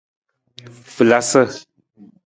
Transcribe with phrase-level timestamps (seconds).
[0.95, 1.41] Falasa.